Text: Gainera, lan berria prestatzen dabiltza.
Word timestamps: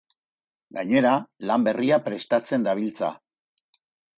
Gainera, 0.77 1.11
lan 1.51 1.67
berria 1.67 2.01
prestatzen 2.07 2.67
dabiltza. 2.69 3.13